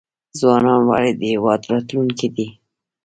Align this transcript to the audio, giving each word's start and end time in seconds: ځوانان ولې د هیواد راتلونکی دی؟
ځوانان 0.39 0.81
ولې 0.89 1.11
د 1.15 1.21
هیواد 1.33 1.61
راتلونکی 1.71 2.27
دی؟ 2.35 2.47